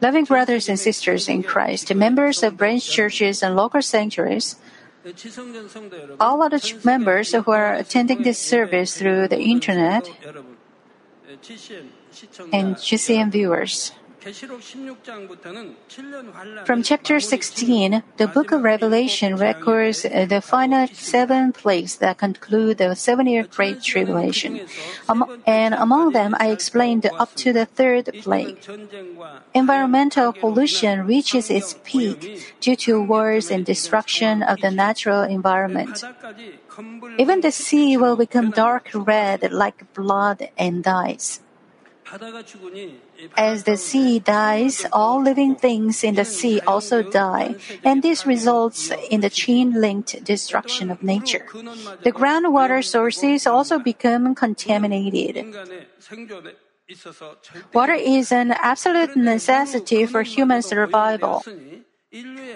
[0.00, 4.56] Loving brothers and sisters in Christ, members of branch churches and local sanctuaries,
[6.18, 10.08] all other members who are attending this service through the internet,
[12.52, 13.92] and GCN viewers.
[16.64, 22.94] From chapter 16, the book of Revelation records the final seven plagues that conclude the
[22.94, 24.60] seven year Great Tribulation.
[25.08, 28.58] Am- and among them, I explained up to the third plague.
[29.54, 36.02] Environmental pollution reaches its peak due to wars and destruction of the natural environment.
[37.18, 41.40] Even the sea will become dark red like blood and dies.
[43.36, 48.92] As the sea dies, all living things in the sea also die, and this results
[49.10, 51.46] in the chain linked destruction of nature.
[52.02, 55.44] The groundwater sources also become contaminated.
[57.74, 61.42] Water is an absolute necessity for human survival.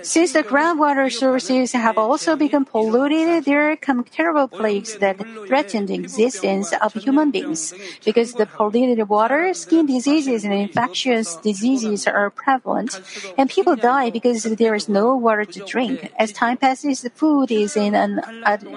[0.03, 5.95] Since the groundwater sources have also become polluted, there come terrible plagues that threaten the
[5.95, 7.75] existence of human beings.
[8.05, 13.01] Because the polluted water, skin diseases and infectious diseases are prevalent,
[13.37, 16.11] and people die because there is no water to drink.
[16.19, 18.21] As time passes, the food is in an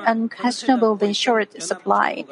[0.06, 2.26] unquestionably short supply.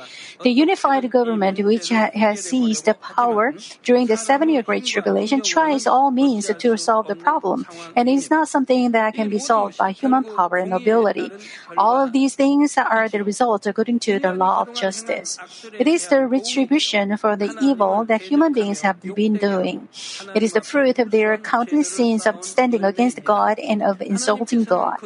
[0.44, 5.88] The unified government, which ha- has seized the power during the seven-year Great Tribulation, tries
[5.88, 7.66] all means to solve the problem,
[7.96, 11.32] and it's not something that can be solved by human power and ability.
[11.78, 15.40] All of these things are the result according to the law of justice.
[15.80, 19.90] It is the retribution for the evil that human beings have been doing.
[20.36, 24.64] It is the fruit of their countless sins of standing against God and of insulting
[24.64, 24.98] God.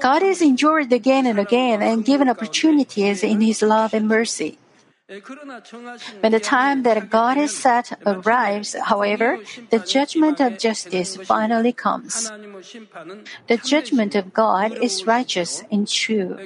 [0.00, 4.58] God is endured again and again and given opportunities in His love and mercy.
[6.20, 12.30] When the time that God has set arrives, however, the judgment of justice finally comes.
[13.48, 16.38] The judgment of God is righteous and true.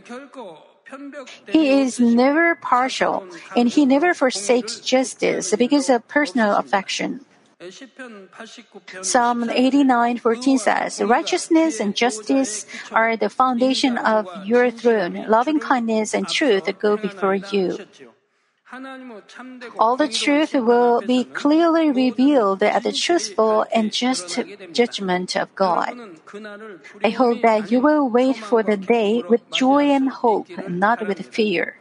[1.48, 7.20] He is never partial, and he never forsakes justice because of personal affection.
[9.02, 15.24] Psalm 89:14 says, "Righteousness and justice are the foundation of your throne.
[15.28, 17.76] Loving kindness and truth go before you."
[19.78, 24.40] All the truth will be clearly revealed at the truthful and just
[24.72, 25.94] judgment of God.
[27.04, 31.24] I hope that you will wait for the day with joy and hope, not with
[31.26, 31.76] fear.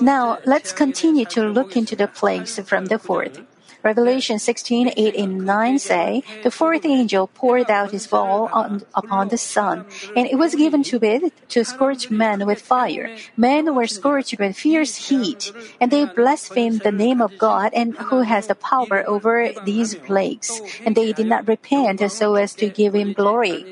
[0.00, 3.40] Now, let's continue to look into the plagues from the fourth.
[3.86, 9.28] Revelation 16, 8 and 9 say, The fourth angel poured out his bowl on, upon
[9.28, 9.86] the sun,
[10.16, 13.12] and it was given to it to scorch men with fire.
[13.36, 18.22] Men were scorched with fierce heat, and they blasphemed the name of God and who
[18.22, 22.92] has the power over these plagues, and they did not repent so as to give
[22.92, 23.66] him glory.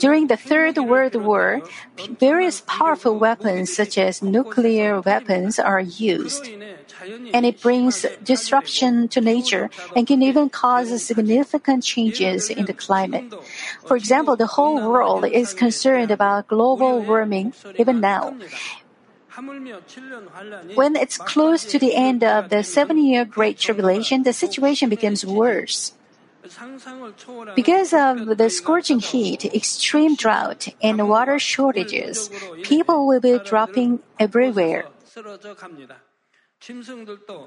[0.00, 1.62] During the Third World War,
[2.20, 6.46] various powerful weapons such as nuclear weapons are used.
[7.32, 13.32] And it brings disruption to nature and can even cause significant changes in the climate.
[13.86, 18.36] For example, the whole world is concerned about global warming even now.
[20.74, 25.24] When it's close to the end of the seven year Great Tribulation, the situation becomes
[25.24, 25.94] worse.
[27.54, 32.30] Because of the scorching heat, extreme drought, and water shortages,
[32.62, 34.84] people will be dropping everywhere.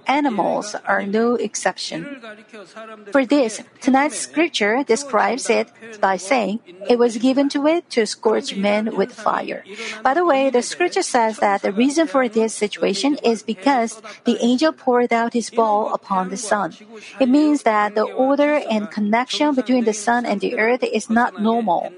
[0.07, 2.21] Animals are no exception.
[3.11, 5.69] For this, tonight's scripture describes it
[6.01, 9.63] by saying, It was given to it to scorch men with fire.
[10.01, 14.37] By the way, the scripture says that the reason for this situation is because the
[14.41, 16.73] angel poured out his bowl upon the sun.
[17.19, 21.39] It means that the order and connection between the sun and the earth is not
[21.39, 21.93] normal.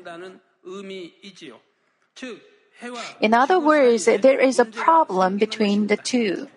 [3.21, 6.49] In other words, there is a problem between the two.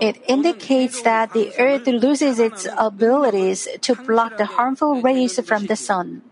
[0.00, 5.76] It indicates that the earth loses its abilities to block the harmful rays from the
[5.76, 6.22] sun.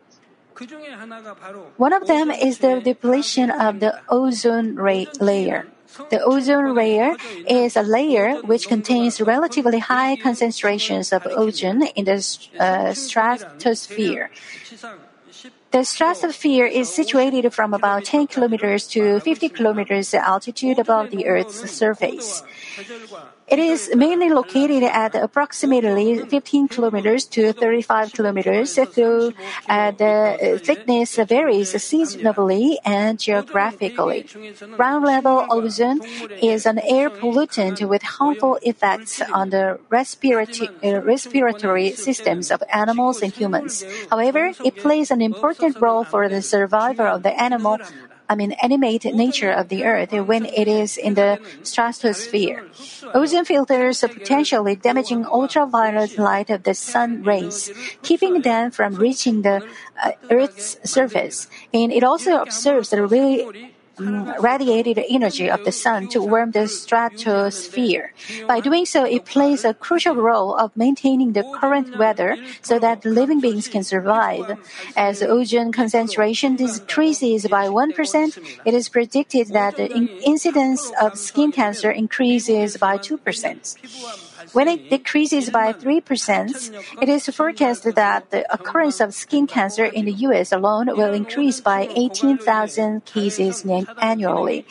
[1.76, 5.68] One of them is the depletion of the ozone layer.
[6.10, 7.16] The ozone layer
[7.48, 12.18] is a layer which contains relatively high concentrations of ozone in the
[12.58, 14.30] uh, stratosphere.
[15.72, 21.70] The stratosphere is situated from about 10 kilometers to 50 kilometers altitude above the Earth's
[21.70, 22.42] surface.
[23.48, 29.32] It is mainly located at approximately 15 kilometers to 35 kilometers, though
[29.68, 34.26] uh, the thickness varies seasonably and geographically.
[34.76, 36.00] Ground level ozone
[36.42, 43.22] is an air pollutant with harmful effects on the respiratory, uh, respiratory systems of animals
[43.22, 43.84] and humans.
[44.10, 47.78] However, it plays an important role for the survival of the animal
[48.28, 52.66] I mean, animate nature of the Earth when it is in the stratosphere.
[53.14, 57.70] Ozone filters the potentially damaging ultraviolet light of the sun rays,
[58.02, 59.66] keeping them from reaching the
[60.02, 61.48] uh, Earth's surface.
[61.72, 68.12] And it also observes the really radiated energy of the sun to warm the stratosphere.
[68.46, 73.04] By doing so, it plays a crucial role of maintaining the current weather so that
[73.04, 74.58] living beings can survive.
[74.96, 79.88] As ozone concentration decreases by 1%, it is predicted that the
[80.24, 84.25] incidence of skin cancer increases by 2%.
[84.56, 90.06] When it decreases by 3%, it is forecast that the occurrence of skin cancer in
[90.06, 90.50] the U.S.
[90.50, 93.66] alone will increase by 18,000 cases
[94.00, 94.64] annually.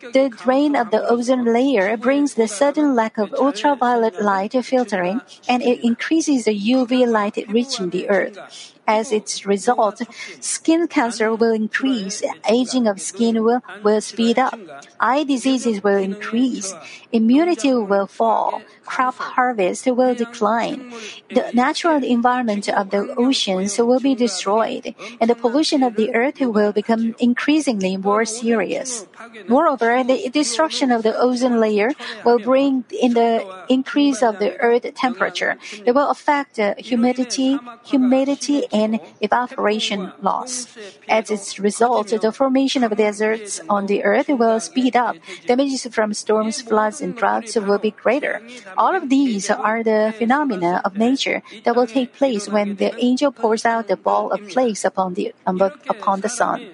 [0.00, 5.62] The drain of the ozone layer brings the sudden lack of ultraviolet light filtering and
[5.62, 8.74] it increases the UV light reaching the earth.
[8.88, 10.00] As its result,
[10.40, 14.58] skin cancer will increase, aging of skin will, will speed up,
[14.98, 16.72] eye diseases will increase,
[17.12, 20.90] immunity will fall, crop harvest will decline,
[21.28, 26.40] the natural environment of the oceans will be destroyed, and the pollution of the earth
[26.40, 29.06] will become increasingly more serious.
[29.48, 31.92] Moreover, the destruction of the ozone layer
[32.24, 35.58] will bring in the increase of the earth temperature.
[35.84, 40.70] It will affect the humidity, humidity and evaporation loss.
[41.08, 45.16] As its result, the formation of deserts on the earth will speed up.
[45.46, 48.40] Damages from storms, floods, and droughts will be greater.
[48.76, 53.32] All of these are the phenomena of nature that will take place when the angel
[53.32, 56.70] pours out the ball of flakes upon the upon the sun.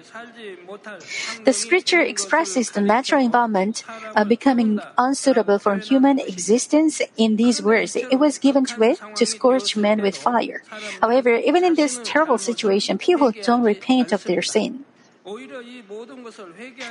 [1.43, 3.83] The scripture expresses the natural environment
[4.15, 7.95] uh, becoming unsuitable for human existence in these words.
[7.95, 10.63] It was given to it to scorch men with fire.
[11.01, 14.85] However, even in this terrible situation, people don't repent of their sin.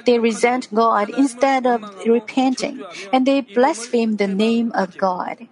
[0.07, 5.47] They resent God instead of repenting, and they blaspheme the name of God.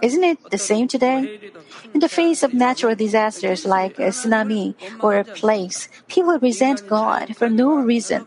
[0.00, 1.38] Isn't it the same today?
[1.92, 5.74] In the face of natural disasters like a tsunami or a plague,
[6.08, 8.24] people resent God for no reason.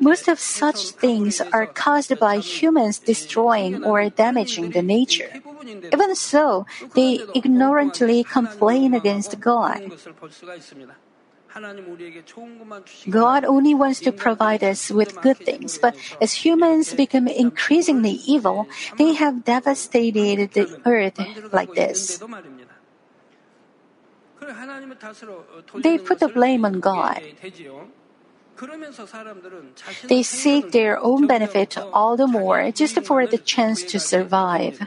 [0.00, 5.30] Most of such things are caused by humans destroying or damaging the nature.
[5.92, 9.80] Even so, they ignorantly complain against God.
[13.10, 18.68] God only wants to provide us with good things, but as humans become increasingly evil,
[18.96, 21.18] they have devastated the earth
[21.52, 22.22] like this.
[25.74, 27.20] They put the blame on God.
[30.08, 34.86] They seek their own benefit all the more just for the chance to survive.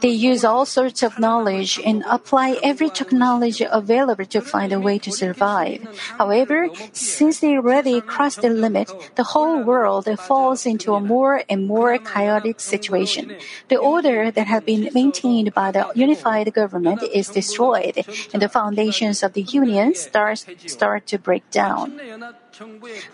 [0.00, 4.98] They use all sorts of knowledge and apply every technology available to find a way
[4.98, 5.80] to survive.
[6.18, 11.66] However, since they already crossed the limit, the whole world falls into a more and
[11.66, 13.36] more chaotic situation.
[13.68, 19.22] The order that had been maintained by the unified government is destroyed, and the foundations
[19.22, 21.98] of the union start, start to break down.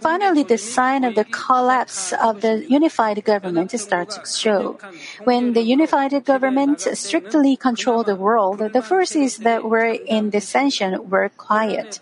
[0.00, 4.78] Finally, the sign of the collapse of the unified government starts to show.
[5.24, 11.28] When the unified government strictly controlled the world, the forces that were in dissension were
[11.28, 12.00] quiet.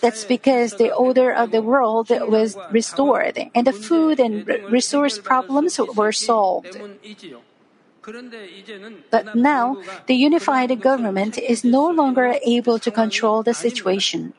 [0.00, 5.78] That's because the order of the world was restored and the food and resource problems
[5.78, 6.78] were solved.
[9.10, 14.32] But now, the unified government is no longer able to control the situation.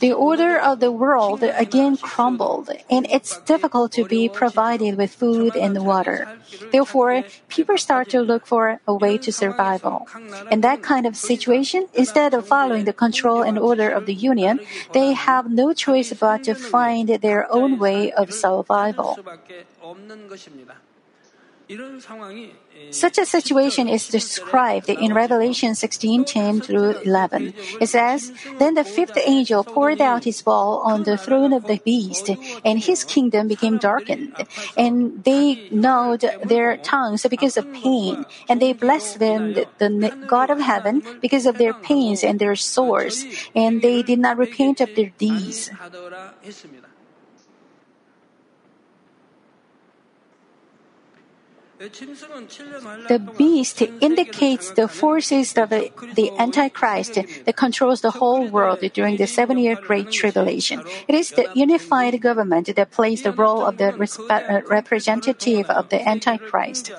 [0.00, 5.56] The order of the world again crumbled, and it's difficult to be provided with food
[5.56, 6.28] and water.
[6.70, 10.06] Therefore, people start to look for a way to survival.
[10.50, 14.60] In that kind of situation, instead of following the control and order of the union,
[14.92, 19.18] they have no choice but to find their own way of survival.
[22.90, 27.54] Such a situation is described in Revelation 16 10 through 11.
[27.78, 31.78] It says, Then the fifth angel poured out his ball on the throne of the
[31.84, 32.30] beast,
[32.64, 34.34] and his kingdom became darkened.
[34.76, 41.02] And they gnawed their tongues because of pain, and they blasphemed the God of heaven
[41.22, 45.70] because of their pains and their sores, and they did not repent of their deeds.
[51.80, 59.16] The beast indicates the forces of the, the Antichrist that controls the whole world during
[59.16, 60.82] the seven year Great Tribulation.
[61.08, 66.06] It is the unified government that plays the role of the uh, representative of the
[66.06, 66.92] Antichrist.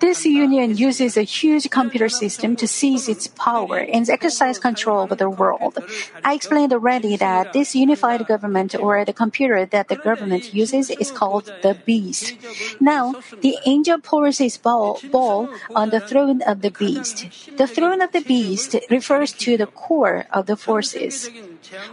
[0.00, 5.14] This union uses a huge computer system to seize its power and exercise control over
[5.14, 5.78] the world.
[6.24, 11.10] I explained already that this unified government or the computer that the government uses is
[11.10, 12.34] called the beast.
[12.80, 17.26] Now, the angel pours his ball, ball on the throne of the beast.
[17.56, 21.30] The throne of the beast refers to the core of the forces.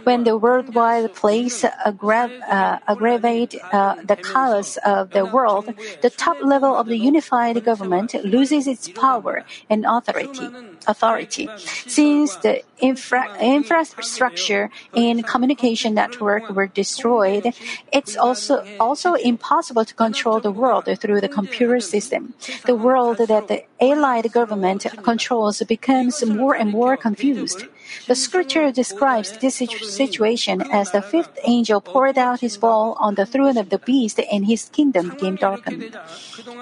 [0.04, 5.68] When the worldwide plagues aggra- uh, aggravate uh, the chaos of the world,
[6.00, 10.54] the top level of the unified government loses its power and authority.
[10.88, 11.50] Authority,
[11.88, 17.54] since the infra- infrastructure and communication network were destroyed,
[17.92, 22.34] it's also also impossible to control the world through the computer system.
[22.64, 27.64] The world that the Allied government controls becomes more and more confused.
[28.06, 33.26] The scripture describes this situation as the fifth angel poured out his ball on the
[33.26, 35.96] throne of the beast and his kingdom became darkened.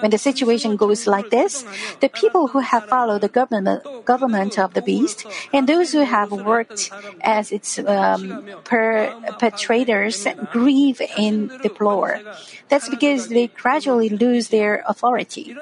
[0.00, 1.64] When the situation goes like this,
[2.00, 6.32] the people who have followed the government, government of the beast and those who have
[6.32, 12.20] worked as its um, perpetrators grieve and deplore.
[12.68, 15.56] That's because they gradually lose their authority.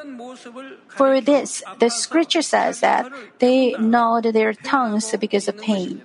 [0.89, 6.03] For this, the scripture says that they gnawed their tongues because of pain.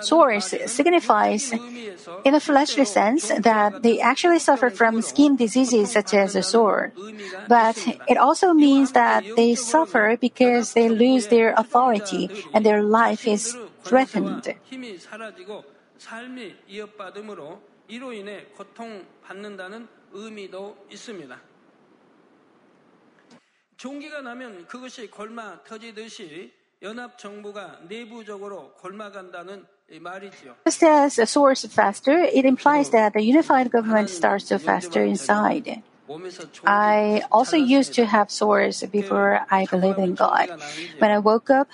[0.00, 1.52] Sores signifies,
[2.24, 6.92] in a fleshly sense, that they actually suffer from skin diseases such as a sore.
[7.46, 7.76] But
[8.08, 13.54] it also means that they suffer because they lose their authority and their life is
[13.82, 14.54] threatened.
[23.76, 26.52] 종기가 나면 그것이 골마 터지듯이
[30.65, 31.25] Just as a
[31.67, 35.83] faster, it implies that the unified government starts to faster inside.
[36.65, 40.49] I also used to have sores before I believed in God.
[40.99, 41.67] When I woke up,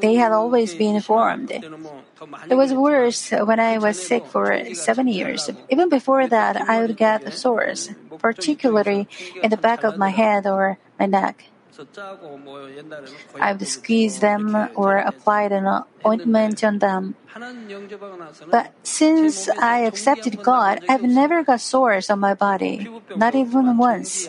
[0.00, 1.50] they had always been formed.
[1.52, 5.50] It was worse when I was sick for seven years.
[5.68, 9.08] Even before that, I would get sores, particularly
[9.42, 11.44] in the back of my head or my neck.
[13.40, 17.16] I would squeeze them or apply an ointment on them.
[18.50, 24.28] But since I accepted God, I've never got sores on my body, not even once.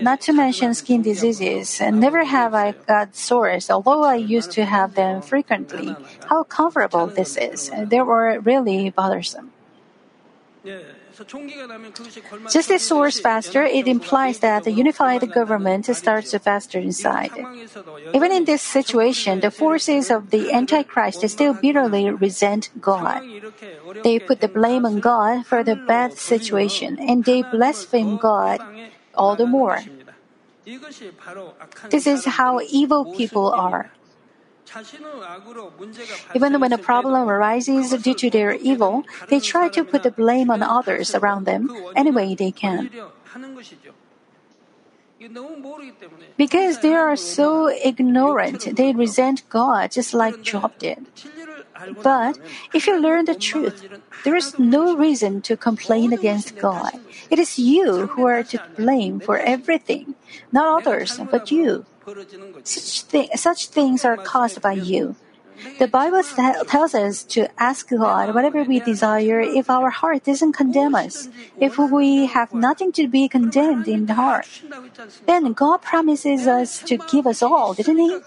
[0.00, 4.64] Not to mention skin diseases, and never have I got sores, although I used to
[4.64, 5.96] have them frequently.
[6.26, 7.70] How comfortable this is.
[7.76, 9.52] They were really bothersome.
[12.50, 17.32] Just as sores faster, it implies that the unified government starts faster inside.
[18.12, 23.22] Even in this situation, the forces of the Antichrist still bitterly resent God.
[24.04, 28.60] They put the blame on God for the bad situation, and they blaspheme God
[29.14, 29.80] all the more.
[31.90, 33.92] This is how evil people are.
[36.34, 40.50] Even when a problem arises due to their evil, they try to put the blame
[40.50, 42.90] on others around them any way they can.
[46.36, 51.06] Because they are so ignorant, they resent God just like Job did.
[52.02, 52.38] But
[52.74, 53.84] if you learn the truth,
[54.24, 56.92] there is no reason to complain against God.
[57.30, 60.14] It is you who are to blame for everything,
[60.52, 61.86] not others, but you.
[62.64, 65.16] Such, thi- such things are caused by you.
[65.78, 66.22] The Bible
[66.68, 71.78] tells us to ask God whatever we desire if our heart doesn't condemn us, if
[71.78, 74.46] we have nothing to be condemned in the heart.
[75.26, 78.18] Then God promises us to give us all, didn't He?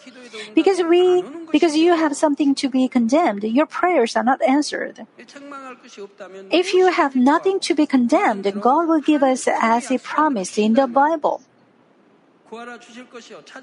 [0.55, 5.05] Because we, because you have something to be condemned, your prayers are not answered.
[6.51, 10.74] If you have nothing to be condemned, God will give us as He promised in
[10.74, 11.41] the Bible.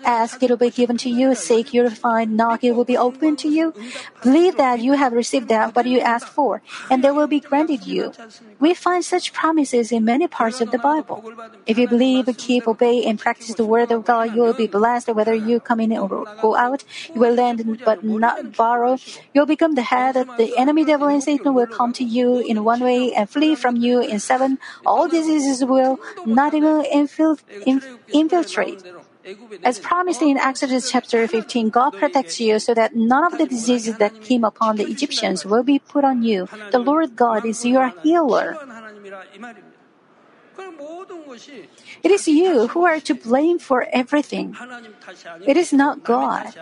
[0.05, 1.35] Ask, it will be given to you.
[1.35, 2.37] Seek, you will find.
[2.37, 3.75] Knock, it will be opened to you.
[4.23, 7.87] Believe that you have received that what you asked for, and they will be granted
[7.87, 8.13] you.
[8.61, 11.23] We find such promises in many parts of the Bible.
[11.67, 15.09] If you believe, keep, obey, and practice the word of God, you will be blessed.
[15.09, 16.09] Whether you come in or
[16.41, 18.99] go out, you will lend but not borrow.
[19.35, 20.17] You'll become the head.
[20.17, 23.55] Of the enemy devil and Satan will come to you in one way and flee
[23.57, 24.59] from you in seven.
[24.85, 27.41] All diseases will not even infil-
[28.13, 28.76] infiltrate.
[29.65, 33.97] As promised in Exodus chapter 15, God protects you so that none of the diseases
[33.99, 36.49] that came upon the Egyptians will be put on you.
[36.71, 38.57] The Lord God is your healer.
[42.03, 44.57] It is you who are to blame for everything.
[45.47, 46.55] It is not God.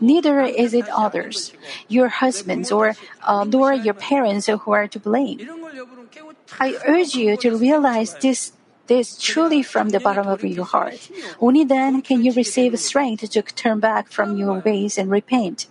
[0.00, 1.52] Neither is it others,
[1.88, 5.40] your husbands or uh, nor your parents who are to blame.
[6.60, 8.52] I urge you to realize this
[8.90, 11.08] this truly from the bottom of your heart.
[11.38, 15.70] Only then can you receive strength to turn back from your ways and repent.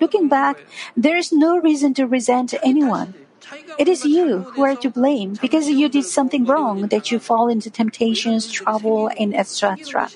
[0.00, 0.62] Looking back,
[0.96, 3.14] there is no reason to resent anyone.
[3.78, 7.48] It is you who are to blame because you did something wrong that you fall
[7.48, 10.08] into temptations, trouble, and etc.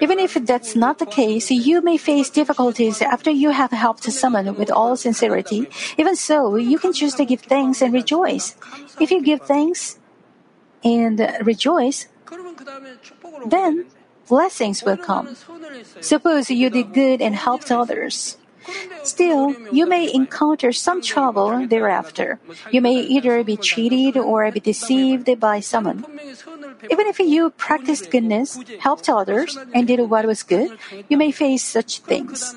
[0.00, 4.54] Even if that's not the case, you may face difficulties after you have helped someone
[4.56, 5.68] with all sincerity.
[5.96, 8.56] Even so, you can choose to give thanks and rejoice.
[9.00, 9.98] If you give thanks
[10.82, 12.08] and rejoice,
[13.46, 13.86] then
[14.28, 15.36] blessings will come.
[16.00, 18.36] Suppose you did good and helped others.
[19.02, 22.38] Still, you may encounter some trouble thereafter.
[22.70, 26.04] You may either be cheated or be deceived by someone.
[26.90, 30.76] Even if you practiced goodness, helped others, and did what was good,
[31.08, 32.54] you may face such things.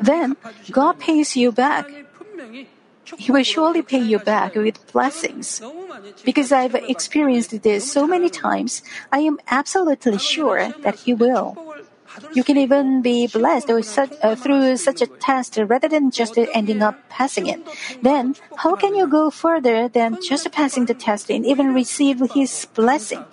[0.00, 0.36] Then,
[0.70, 1.86] God pays you back.
[3.18, 5.60] He will surely pay you back with blessings.
[6.24, 8.82] Because I've experienced this so many times,
[9.12, 11.73] I am absolutely sure that He will.
[12.32, 16.82] You can even be blessed such, uh, through such a test rather than just ending
[16.82, 17.60] up passing it.
[18.02, 22.66] Then, how can you go further than just passing the test and even receive His
[22.74, 23.24] blessing?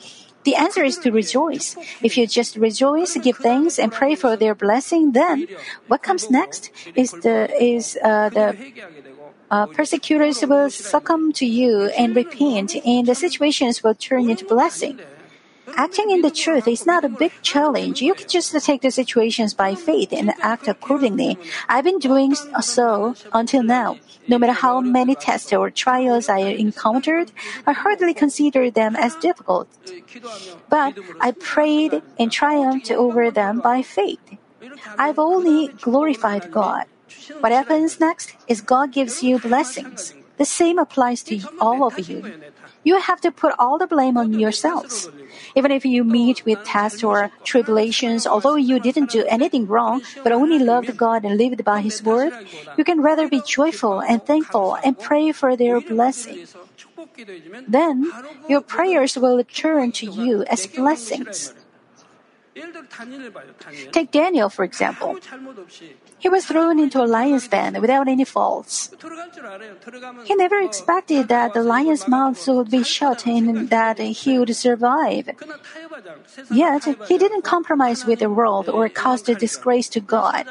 [0.44, 1.78] The answer is to rejoice.
[2.02, 5.46] If you just rejoice, give thanks, and pray for their blessing, then
[5.88, 8.58] what comes next is the is uh, the
[9.52, 15.00] uh, persecutors will succumb to you and repent, and the situations will turn into blessing.
[15.75, 18.01] Acting in the truth is not a big challenge.
[18.01, 21.38] You can just take the situations by faith and act accordingly.
[21.70, 23.98] I've been doing so until now.
[24.28, 27.32] No matter how many tests or trials I encountered,
[27.66, 29.68] I hardly considered them as difficult.
[30.70, 34.22] But I prayed and triumphed over them by faith.
[34.98, 36.86] I've only glorified God.
[37.40, 40.14] What happens next is God gives you blessings.
[40.38, 42.24] The same applies to all of you.
[42.83, 45.09] You have to put all the blame on yourselves.
[45.55, 50.31] Even if you meet with tests or tribulations, although you didn't do anything wrong, but
[50.31, 52.33] only loved God and lived by His word,
[52.77, 56.48] you can rather be joyful and thankful and pray for their blessing.
[57.67, 58.11] Then
[58.50, 61.53] your prayers will turn to you as blessings.
[63.92, 65.18] Take Daniel, for example.
[66.20, 68.92] He was thrown into a lion's den without any faults.
[70.25, 75.29] He never expected that the lion's mouth would be shut and that he would survive.
[76.51, 80.46] Yet, he didn't compromise with the world or cause a disgrace to God.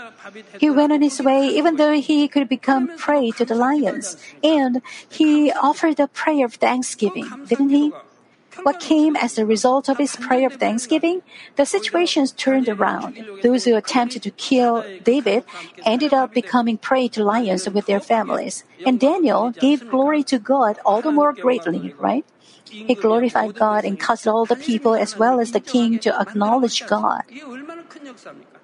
[0.58, 4.16] He went on his way even though he could become prey to the lions.
[4.42, 7.92] And he offered a prayer of thanksgiving, didn't he?
[8.62, 11.22] What came as a result of his prayer of thanksgiving?
[11.56, 13.24] The situations turned around.
[13.42, 15.44] Those who attempted to kill David
[15.84, 18.64] ended up becoming prey to lions with their families.
[18.84, 22.24] And Daniel gave glory to God all the more greatly, right?
[22.68, 26.86] He glorified God and caused all the people as well as the king to acknowledge
[26.86, 27.22] God.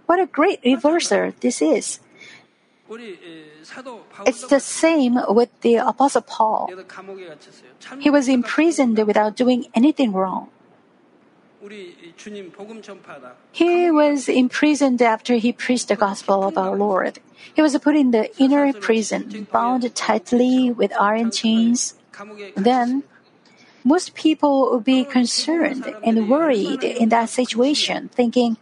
[0.07, 2.01] What a great reverser this is.
[4.27, 6.70] It's the same with the Apostle Paul.
[7.99, 10.51] He was imprisoned without doing anything wrong.
[13.53, 17.18] He was imprisoned after he preached the gospel of our Lord.
[17.55, 21.94] He was put in the inner prison, bound tightly with iron chains.
[22.55, 23.03] Then,
[23.83, 28.59] most people would be concerned and worried in that situation, thinking,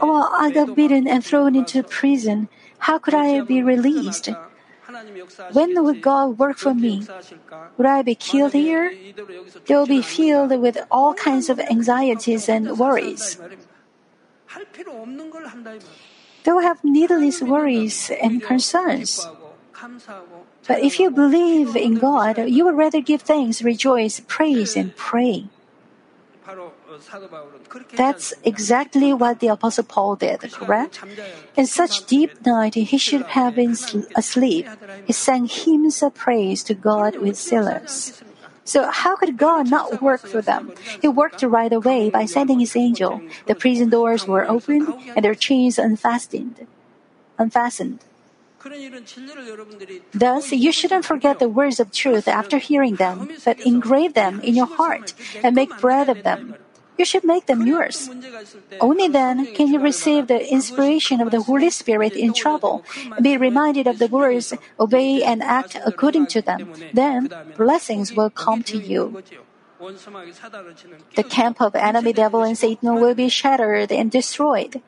[0.00, 2.48] Oh, I got beaten and thrown into prison.
[2.80, 4.30] How could I be released?
[5.52, 7.06] When would God work for me?
[7.78, 8.92] Would I be killed here?
[9.66, 13.38] They will be filled with all kinds of anxieties and worries.
[16.42, 19.26] They will have needless worries and concerns.
[20.66, 25.46] But if you believe in God, you would rather give thanks, rejoice, praise, and pray.
[27.96, 31.00] That's exactly what the Apostle Paul did, correct?
[31.56, 33.76] In such deep night, he should have been
[34.16, 34.66] asleep.
[35.06, 38.22] He sang hymns of praise to God with Silas.
[38.64, 40.72] So how could God not work for them?
[41.02, 43.20] He worked right away by sending his angel.
[43.46, 46.66] The prison doors were opened and their chains unfastened.
[47.38, 47.98] Unfastened.
[50.12, 54.54] Thus, you shouldn't forget the words of truth after hearing them, but engrave them in
[54.54, 56.54] your heart and make bread of them.
[57.00, 58.10] You should make them yours.
[58.78, 62.84] Only then can you receive the inspiration of the Holy Spirit in trouble
[63.22, 66.68] be reminded of the words, obey and act according to them.
[66.92, 69.22] Then blessings will come to you.
[71.16, 74.82] The camp of enemy devil and Satan will be shattered and destroyed.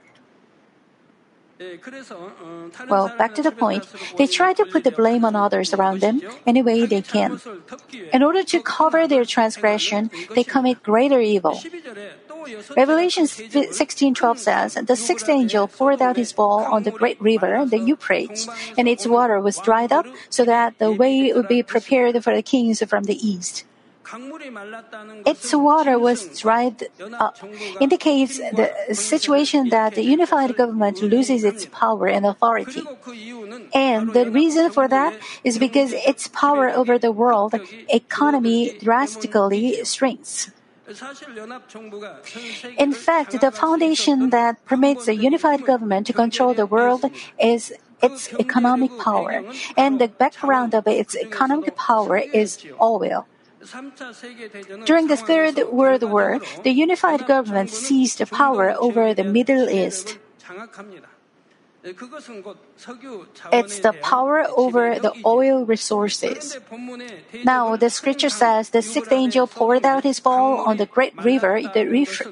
[2.89, 3.87] Well, back to the point,
[4.19, 7.41] they try to put the blame on others around them any way they can.
[8.13, 11.61] In order to cover their transgression, they commit greater evil.
[12.77, 17.79] Revelation 16:12 says, "The sixth angel poured out his bowl on the great river, the
[17.79, 22.35] Euphrates, and its water was dried up, so that the way would be prepared for
[22.35, 23.65] the kings from the east."
[25.25, 27.47] Its water was dried up uh,
[27.81, 32.83] indicates the situation that the unified government loses its power and authority.
[33.73, 37.55] And the reason for that is because its power over the world
[37.89, 40.51] economy drastically shrinks.
[42.77, 47.05] In fact, the foundation that permits a unified government to control the world
[47.41, 47.73] is
[48.03, 49.45] its economic power,
[49.77, 53.27] and the background of its economic power is oil.
[54.85, 60.19] During the Third World War, the unified government seized power over the Middle East.
[61.85, 66.57] It's the power over the oil resources.
[67.45, 71.61] Now, the scripture says the sixth angel poured out his bowl on the great river,
[71.61, 71.83] the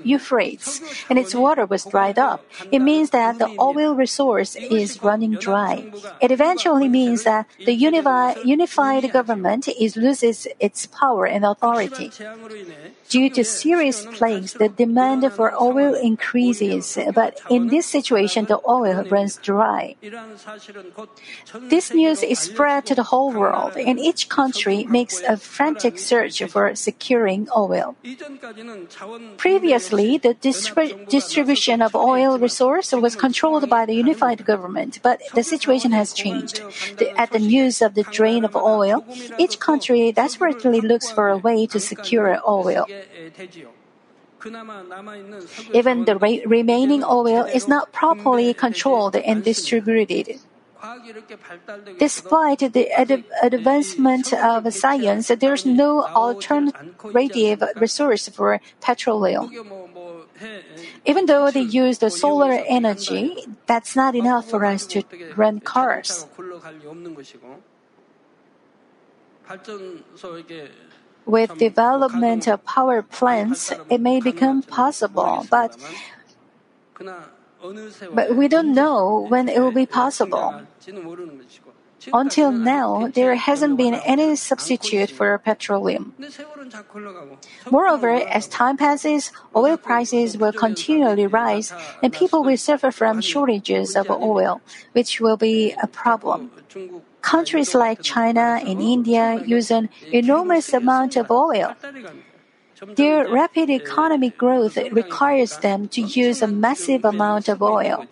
[0.05, 2.45] Euphrates, and its water was dried up.
[2.71, 5.91] It means that the oil resource is running dry.
[6.21, 12.13] It eventually means that the unified, unified government is loses its power and authority.
[13.09, 19.03] Due to serious plagues, the demand for oil increases, but in this situation, the oil
[19.11, 19.97] runs dry.
[21.69, 26.43] This news is spread to the whole world, and each country makes a frantic search
[26.45, 27.97] for securing oil.
[29.37, 35.43] Previously, the distri- distribution of oil resource was controlled by the unified government, but the
[35.43, 36.63] situation has changed.
[36.99, 39.05] The, at the news of the drain of oil,
[39.39, 42.87] each country desperately looks for a way to secure oil.
[45.75, 50.41] Even the re- remaining oil is not properly controlled and distributed.
[51.99, 59.53] Despite the ad- advancement of science, there is no alternative resource for petroleum.
[61.05, 65.03] Even though they use the solar energy, that's not enough for us to
[65.37, 66.27] run cars.
[71.27, 75.77] With development of power plants, it may become possible, but
[78.15, 80.63] but we don't know when it will be possible.
[82.13, 86.15] Until now, there hasn't been any substitute for petroleum.
[87.71, 93.97] Moreover, as time passes, oil prices will continually rise and people will suffer from shortages
[93.97, 96.51] of oil, which will be a problem.
[97.23, 101.75] Countries like China and India use an enormous amount of oil.
[102.97, 108.07] Their rapid economic growth requires them to use a massive amount of oil.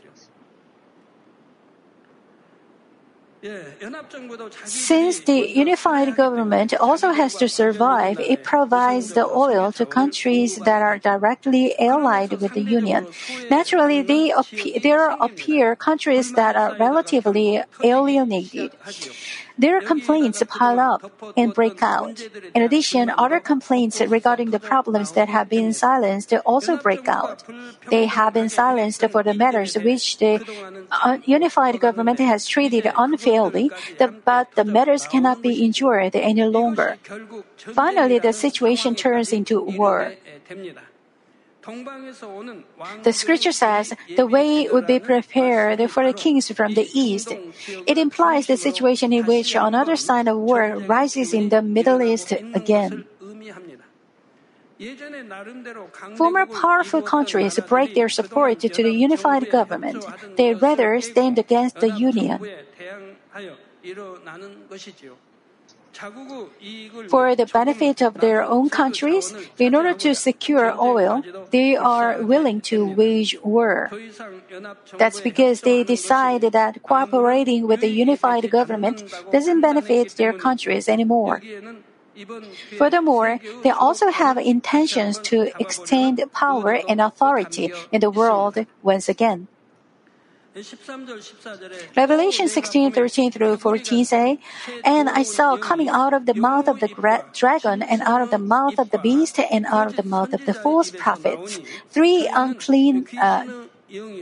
[4.64, 10.82] Since the unified government also has to survive, it provides the oil to countries that
[10.82, 13.06] are directly allied with the Union.
[13.50, 18.72] Naturally, they appear, there appear countries that are relatively alienated.
[19.58, 22.22] Their complaints pile up and break out.
[22.54, 27.42] In addition, other complaints regarding the problems that have been silenced also break out.
[27.90, 30.40] They have been silenced for the matters which the
[31.26, 33.70] unified government has treated unfairly,
[34.24, 36.96] but the matters cannot be endured any longer.
[37.56, 40.14] Finally, the situation turns into war.
[43.02, 47.32] The scripture says the way would be prepared for the kings from the east.
[47.86, 52.32] It implies the situation in which another sign of war rises in the Middle East
[52.32, 53.04] again.
[56.16, 60.04] Former powerful countries break their support to the unified government.
[60.36, 62.40] They rather stand against the union.
[67.08, 72.60] For the benefit of their own countries, in order to secure oil, they are willing
[72.72, 73.90] to wage war.
[74.96, 81.42] That's because they decide that cooperating with the unified government doesn't benefit their countries anymore.
[82.76, 89.46] Furthermore, they also have intentions to extend power and authority in the world once again.
[91.96, 94.38] Revelation 16, 13 through 14 say,
[94.84, 98.30] And I saw coming out of the mouth of the gra- dragon, and out of
[98.30, 102.28] the mouth of the beast, and out of the mouth of the false prophets, three
[102.32, 103.44] unclean uh,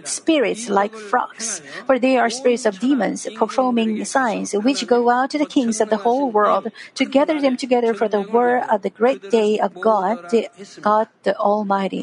[0.05, 5.39] spirits like frogs, for they are spirits of demons performing signs which go out to
[5.39, 8.91] the kings of the whole world to gather them together for the war of the
[8.91, 10.49] great day of God, the,
[10.81, 12.03] God the Almighty.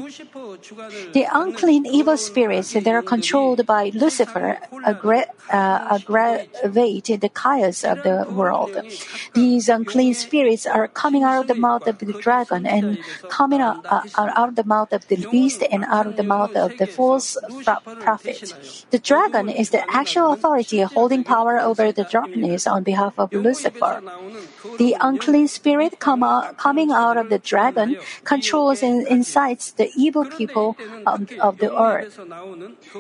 [1.13, 8.03] The unclean evil spirits that are controlled by Lucifer aggra- uh, aggravate the chaos of
[8.03, 8.75] the world.
[9.33, 12.99] These unclean spirits are coming out of the mouth of the dragon and
[13.29, 16.55] coming out, uh, out of the mouth of the beast and out of the mouth
[16.55, 18.53] of the false prophet.
[18.89, 24.01] The dragon is the actual authority holding power over the darkness on behalf of Lucifer.
[24.77, 30.25] The unclean spirit come out, coming out of the dragon controls and incites the evil
[30.25, 32.19] people of, of the earth.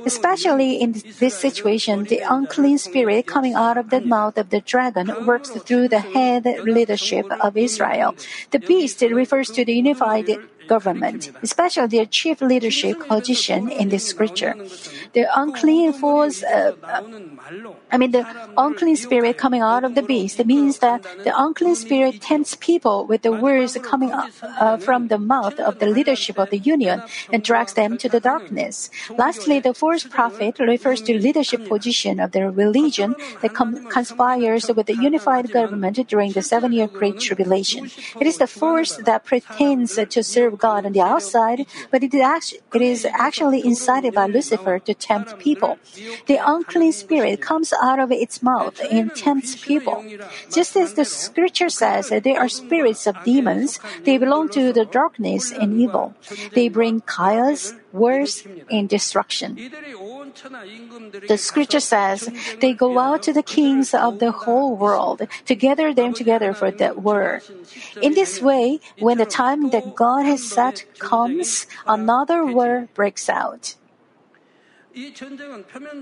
[0.05, 5.25] Especially in this situation, the unclean spirit coming out of the mouth of the dragon
[5.25, 8.15] works through the head leadership of Israel.
[8.51, 10.29] The beast refers to the unified
[10.67, 14.55] government, especially their chief leadership position in the scripture.
[15.13, 16.73] The unclean force, uh,
[17.91, 18.25] I mean, the
[18.57, 23.21] unclean spirit coming out of the beast means that the unclean spirit tempts people with
[23.21, 27.43] the words coming up, uh, from the mouth of the leadership of the union and
[27.43, 28.89] drags them to the darkness.
[29.17, 34.87] Lastly, the false prophet refers to leadership position of the religion that com- conspires with
[34.87, 37.89] the unified government during the seven-year Great Tribulation.
[38.19, 43.05] It is the force that pretends to serve God on the outside, but it is
[43.05, 45.77] actually incited by Lucifer to tempt people.
[46.27, 50.03] The unclean spirit comes out of its mouth and tempts people.
[50.51, 53.79] Just as the scripture says, that they are spirits of demons.
[54.03, 56.13] They belong to the darkness and evil.
[56.53, 59.55] They bring chaos, wars, and destruction.
[61.27, 62.29] The scripture says
[62.59, 66.71] they go out to the kings of the whole world to gather them together for
[66.71, 67.41] that war.
[68.01, 73.75] In this way, when the time that God has set comes, another war breaks out.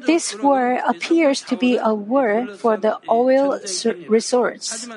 [0.06, 3.60] This war appears to be a war for the oil
[4.10, 4.88] resorts,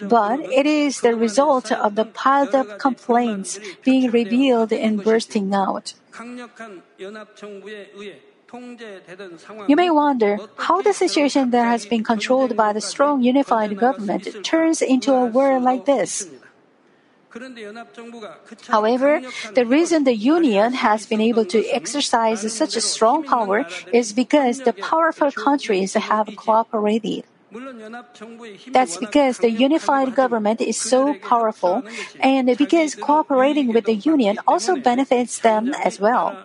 [0.00, 5.94] but it is the result of the piled up complaints being revealed and bursting out.
[9.68, 14.42] You may wonder how the situation that has been controlled by the strong unified government
[14.42, 16.26] turns into a war like this.
[18.68, 19.20] However,
[19.54, 24.60] the reason the Union has been able to exercise such a strong power is because
[24.60, 27.24] the powerful countries have cooperated.
[28.72, 31.82] That's because the unified government is so powerful
[32.20, 36.36] and because cooperating with the Union also benefits them as well.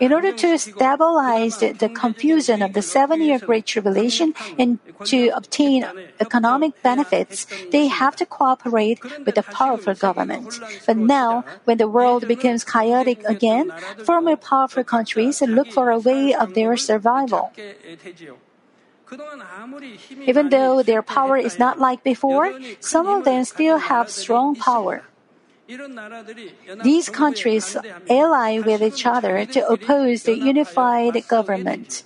[0.00, 5.84] In order to stabilize the confusion of the seven year Great Tribulation and to obtain
[6.20, 10.60] economic benefits, they have to cooperate with the powerful government.
[10.86, 13.72] But now, when the world becomes chaotic again,
[14.04, 17.52] former powerful countries look for a way of their survival.
[20.26, 25.04] Even though their power is not like before, some of them still have strong power.
[26.82, 27.76] These countries
[28.08, 32.04] ally with each other to oppose the unified government.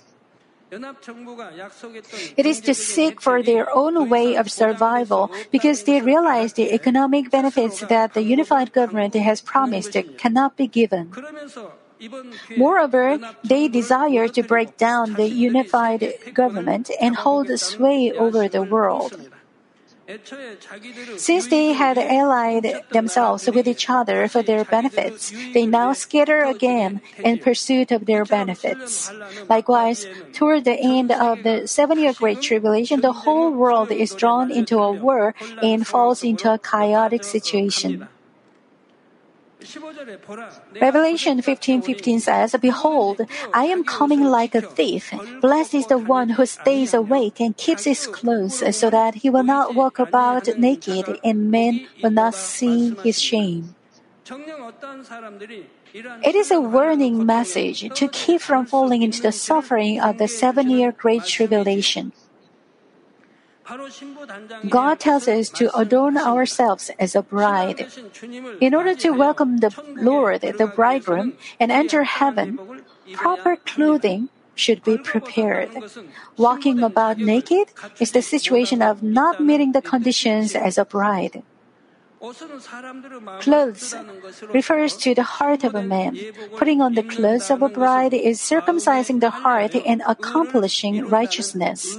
[0.71, 7.31] It is to seek for their own way of survival because they realize the economic
[7.31, 11.11] benefits that the unified government has promised cannot be given.
[12.55, 19.19] Moreover, they desire to break down the unified government and hold sway over the world.
[21.17, 27.01] Since they had allied themselves with each other for their benefits, they now scatter again
[27.23, 29.11] in pursuit of their benefits.
[29.47, 34.49] Likewise, toward the end of the seven year Great Tribulation, the whole world is drawn
[34.49, 38.07] into a war and falls into a chaotic situation.
[40.79, 45.11] Revelation 15:15 says, "Behold, I am coming like a thief.
[45.41, 49.43] Blessed is the one who stays awake and keeps his clothes, so that he will
[49.43, 53.75] not walk about naked, and men will not see his shame."
[56.23, 60.93] It is a warning message to keep from falling into the suffering of the seven-year
[60.93, 62.13] Great Tribulation.
[64.69, 67.87] God tells us to adorn ourselves as a bride.
[68.59, 72.57] In order to welcome the Lord, the bridegroom, and enter heaven,
[73.13, 75.69] proper clothing should be prepared.
[76.37, 81.43] Walking about naked is the situation of not meeting the conditions as a bride.
[83.39, 83.95] Clothes
[84.53, 86.19] refers to the heart of a man.
[86.57, 91.97] Putting on the clothes of a bride is circumcising the heart and accomplishing righteousness.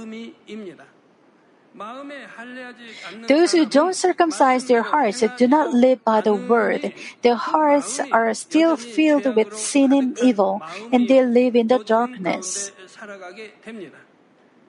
[3.27, 6.93] Those who don't circumcise their hearts do not live by the word.
[7.21, 12.71] Their hearts are still filled with sin and evil, and they live in the darkness.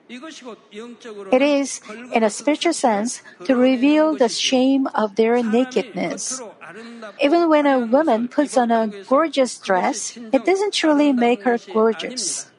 [0.09, 1.81] It is,
[2.13, 6.41] in a spiritual sense, to reveal the shame of their nakedness.
[7.21, 12.52] Even when a woman puts on a gorgeous dress, it doesn't truly make her gorgeous.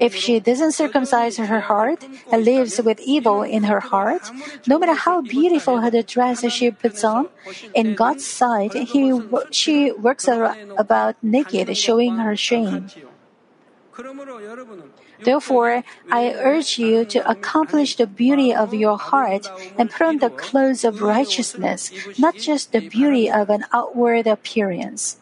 [0.00, 4.30] If she doesn't circumcise her heart and lives with evil in her heart,
[4.66, 7.28] no matter how beautiful the dress she puts on,
[7.74, 9.12] in God's sight, he,
[9.50, 12.88] she works about naked, showing her shame.
[15.20, 19.46] Therefore, I urge you to accomplish the beauty of your heart
[19.78, 25.18] and put on the clothes of righteousness, not just the beauty of an outward appearance.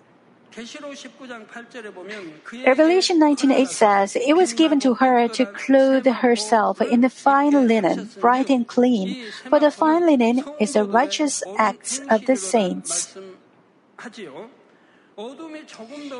[2.67, 8.11] Revelation 19:8 says, "It was given to her to clothe herself in the fine linen,
[8.19, 13.15] bright and clean, for the fine linen is the righteous acts of the saints."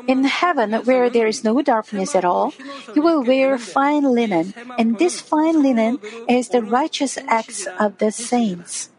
[0.07, 2.53] In heaven, where there is no darkness at all,
[2.95, 8.11] you will wear fine linen, and this fine linen is the righteous acts of the
[8.11, 8.93] saints.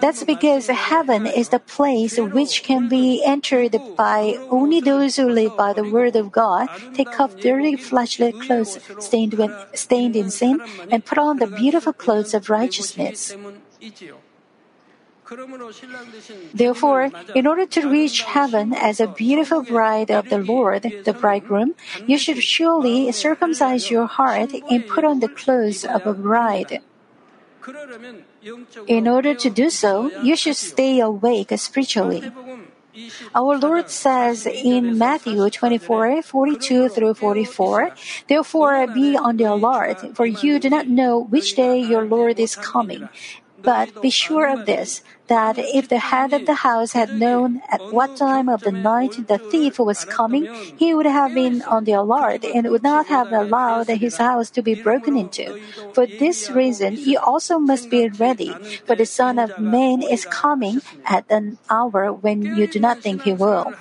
[0.00, 5.56] That's because heaven is the place which can be entered by only those who live
[5.56, 10.60] by the word of God, take off dirty fleshly clothes stained, with, stained in sin,
[10.90, 13.34] and put on the beautiful clothes of righteousness.
[16.52, 21.74] Therefore, in order to reach heaven as a beautiful bride of the Lord, the bridegroom,
[22.06, 26.82] you should surely circumcise your heart and put on the clothes of a bride.
[28.88, 32.22] In order to do so, you should stay awake spiritually.
[33.34, 37.94] Our Lord says in Matthew 24, 42 through 44,
[38.28, 42.54] Therefore be on the alert, for you do not know which day your Lord is
[42.54, 43.08] coming.
[43.62, 47.80] But be sure of this, that if the head of the house had known at
[47.92, 50.44] what time of the night the thief was coming,
[50.76, 54.62] he would have been on the alert and would not have allowed his house to
[54.62, 55.60] be broken into.
[55.94, 58.52] For this reason, you also must be ready,
[58.84, 63.22] for the Son of Man is coming at an hour when you do not think
[63.22, 63.72] he will.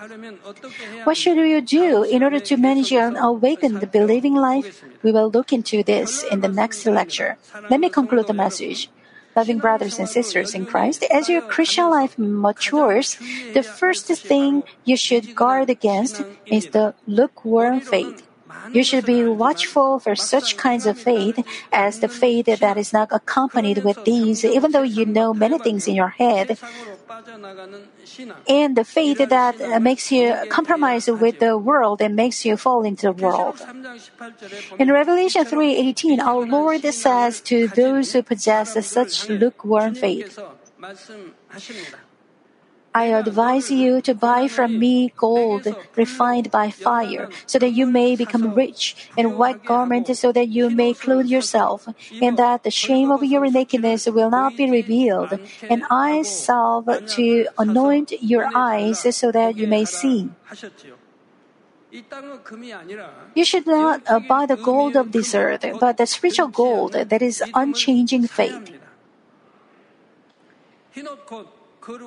[1.04, 4.84] What should you do in order to manage an awakened believing life?
[5.04, 7.38] We will look into this in the next lecture.
[7.70, 8.90] Let me conclude the message.
[9.36, 13.16] Loving brothers and sisters in Christ, as your Christian life matures,
[13.54, 18.28] the first thing you should guard against is the lukewarm faith.
[18.74, 21.40] You should be watchful for such kinds of faith
[21.72, 25.88] as the faith that is not accompanied with these, even though you know many things
[25.88, 26.58] in your head,
[28.48, 33.08] and the faith that makes you compromise with the world and makes you fall into
[33.08, 33.62] the world.
[34.80, 40.40] In Revelation 3:18, our Lord says to those who possess such lukewarm faith,
[42.94, 48.16] I advise you to buy from me gold refined by fire, so that you may
[48.16, 51.88] become rich, and white garment, so that you may clothe yourself,
[52.22, 57.48] and that the shame of your nakedness will not be revealed, and eye salve to
[57.58, 60.30] anoint your eyes, so that you may see.
[63.36, 67.44] You should not buy the gold of this earth, but the spiritual gold that is
[67.54, 68.72] unchanging faith.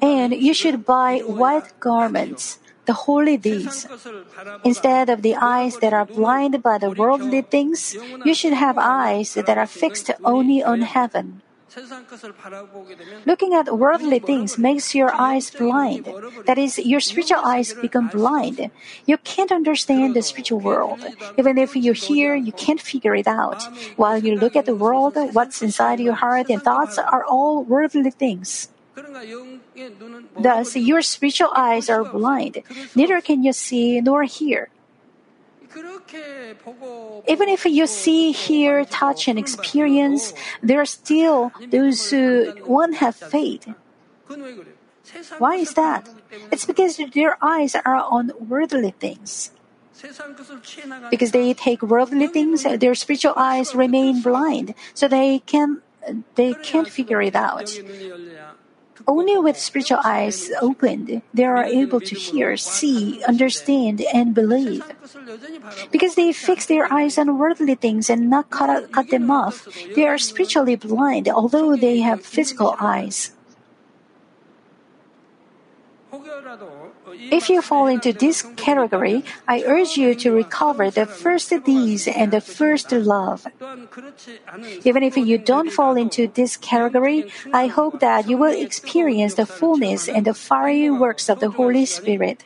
[0.03, 3.87] And you should buy white garments, the holy deeds.
[4.65, 9.35] Instead of the eyes that are blinded by the worldly things, you should have eyes
[9.35, 11.43] that are fixed only on heaven.
[13.27, 16.07] Looking at worldly things makes your eyes blind.
[16.47, 18.71] That is, your spiritual eyes become blind.
[19.07, 21.01] You can't understand the spiritual world.
[21.37, 23.63] Even if you hear, you can't figure it out.
[23.97, 28.11] While you look at the world, what's inside your heart and thoughts are all worldly
[28.11, 28.69] things.
[30.39, 32.63] Thus, your spiritual eyes are blind.
[32.95, 34.69] Neither can you see nor hear.
[37.27, 43.17] Even if you see, hear, touch, and experience, there are still those who won't have
[43.17, 43.67] faith.
[45.39, 46.09] Why is that?
[46.51, 49.51] It's because their eyes are on worldly things.
[51.11, 55.83] Because they take worldly things, their spiritual eyes remain blind, so they can
[56.35, 57.73] they can't figure it out.
[59.07, 64.83] Only with spiritual eyes opened, they are able to hear, see, understand, and believe.
[65.93, 70.07] Because they fix their eyes on worldly things and not cut, cut them off, they
[70.09, 73.34] are spiritually blind, although they have physical eyes.
[77.31, 82.33] If you fall into this category, I urge you to recover the first deeds and
[82.33, 83.47] the first love.
[84.85, 89.47] Even if you don't fall into this category, I hope that you will experience the
[89.47, 92.45] fullness and the fiery works of the Holy Spirit.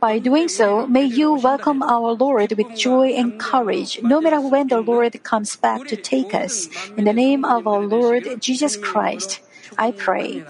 [0.00, 4.68] By doing so, may you welcome our Lord with joy and courage, no matter when
[4.68, 6.68] the Lord comes back to take us.
[6.96, 9.40] In the name of our Lord Jesus Christ,
[9.78, 10.44] I pray.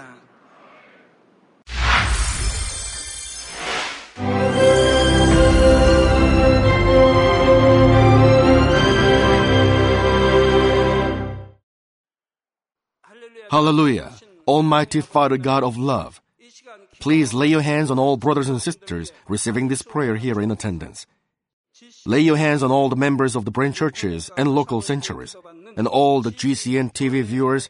[13.51, 14.11] Hallelujah.
[14.47, 16.21] Almighty Father God of love,
[16.99, 21.07] please lay your hands on all brothers and sisters receiving this prayer here in attendance.
[22.05, 25.35] Lay your hands on all the members of the branch churches and local sanctuaries,
[25.77, 27.69] and all the GCN TV viewers,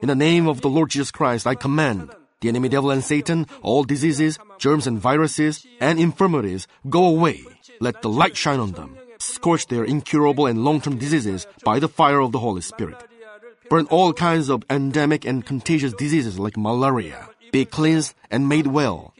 [0.00, 3.46] In the name of the Lord Jesus Christ, I command the enemy devil and Satan,
[3.62, 7.42] all diseases, germs and viruses, and infirmities, go away.
[7.80, 12.20] Let the light shine on them scorch their incurable and long-term diseases by the fire
[12.20, 12.96] of the Holy Spirit.
[13.68, 17.28] Burn all kinds of endemic and contagious diseases like malaria.
[17.52, 19.14] Be cleansed and made well.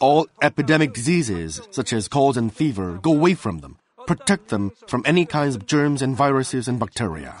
[0.00, 3.78] All epidemic diseases, such as colds and fever, go away from them.
[4.06, 7.40] Protect them from any kinds of germs and viruses and bacteria.